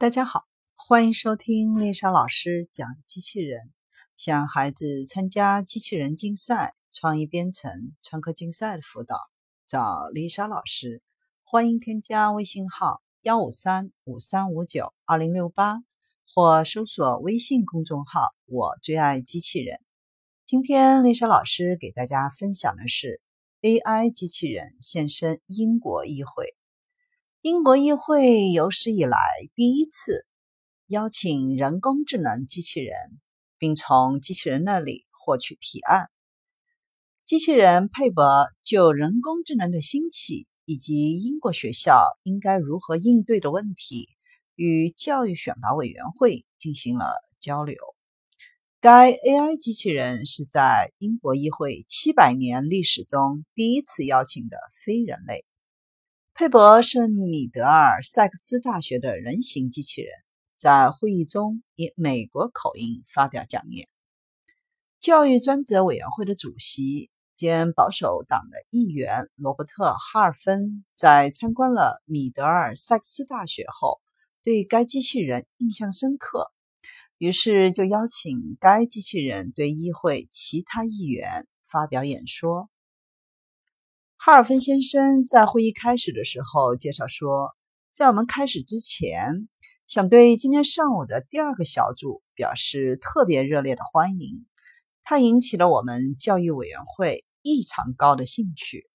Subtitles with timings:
[0.00, 3.72] 大家好，欢迎收听丽莎老师讲机器人。
[4.14, 9.16] 想孩子参加机器人竞赛、创意编程、创客竞赛的辅导，
[9.66, 11.02] 找丽莎老师。
[11.42, 15.82] 欢迎添加微信号幺五三五三五九二零六八，
[16.32, 19.80] 或搜索微信公众号“我最爱机器人”。
[20.46, 23.20] 今天丽莎老师给大家分享的是
[23.62, 26.54] AI 机器人现身英国议会。
[27.40, 29.16] 英国议会有史以来
[29.54, 30.26] 第一次
[30.88, 32.96] 邀请人工智能机器人，
[33.58, 36.10] 并从机器人那里获取提案。
[37.24, 44.08] 机器人佩伯就人工智能的兴起以及英国学校应该如何应对的问题，
[44.56, 47.06] 与教育选拔委员会进行了
[47.38, 47.76] 交流。
[48.80, 55.44] 该 AI 机器人是在英国议会七百年历史中第一次邀请的非人类。
[56.38, 60.12] 佩伯是米德尔塞克斯大学的人形机器人，
[60.54, 63.88] 在会议中以美国口音发表讲演。
[65.00, 74.00] 教育专责委员会的主席兼保守党的议员罗伯特·哈尔芬在参观了米德尔塞克斯大学后，
[74.44, 76.52] 对该机器人印象深刻，
[77.18, 82.70] 于是就邀请该机器人对议会其他议员发表演说。
[84.20, 87.54] 哈尔芬先生在会议开始的时候介绍说，
[87.92, 89.48] 在我们开始之前，
[89.86, 94.44] 想对今天上午的第二个小组表示特别热烈的欢迎。
[95.04, 98.90] 它引起了我们教育委员会异常高的兴趣。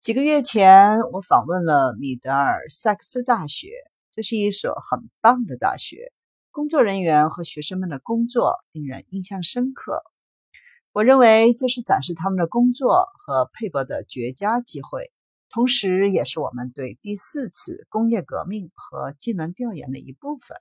[0.00, 3.68] 几个月前，我访问了米德尔塞克斯大学，
[4.10, 6.12] 这是一所很棒的大学，
[6.50, 10.02] 工作人员和学生们的工作令人印象深刻。
[10.96, 15.12] 我认为这是展示他们的工作和佩伯的绝佳机会，
[15.50, 20.56] 同时也是我们对第四次工业革命和技能调研的一部分。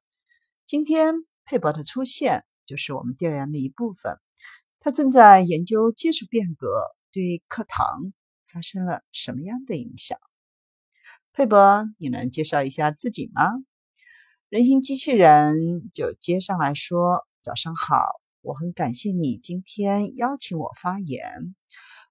[0.66, 1.14] 今天
[1.45, 4.19] 佩伯的出现就是我们调研的一部分。
[4.82, 6.67] 他正在研究技术变革
[7.14, 8.11] 对课堂
[8.52, 10.20] 发生了什么样的影响。
[11.31, 13.43] 佩伯，你能介绍一下自己吗？
[14.49, 21.56] 人形机器人就接上来说：“早上好。”我很感谢你今天邀请我发言。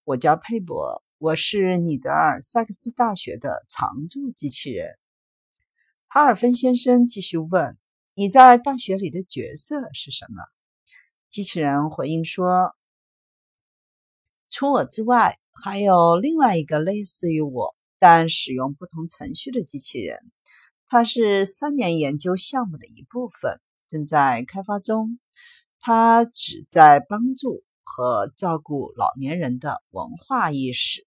[0.03, 4.99] 我叫佩伯，我是尼德尔萨克斯大学的常驻机器人。
[6.09, 7.78] 哈尔芬先生继续问
[8.15, 10.43] ：“你在大学里的角色是什么？”
[11.31, 12.75] 机器人回应说
[14.50, 20.19] ：“除我之外，还有另外一个类似于我，但使用不同程序的机器人。
[20.89, 25.21] 它是三年研究项目的一部分，正在开发中。”
[25.87, 31.06] 它旨在帮助和照顾老年人的文化意识，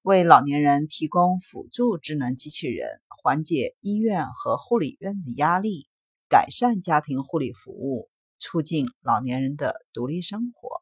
[0.00, 5.86] 为老年人提供辅助智能机器人，缓解医院和护理院的压力，
[6.30, 8.08] 改善家庭护理服务，
[8.38, 10.80] 促进老年人的独立生活。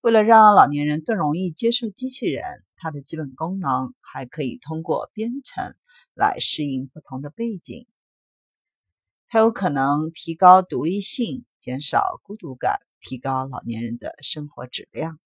[0.00, 2.42] 为了让老年人更容易接受机器人，
[2.76, 5.74] 它的基本功能还可以通过编程
[6.14, 7.86] 来适应不同的背景。
[9.28, 11.44] 它有可能提高独立性。
[11.62, 15.20] 减少孤独感，提高老年人的生活质量。